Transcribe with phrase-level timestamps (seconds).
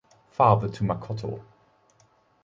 [0.31, 1.43] Father to Makoto.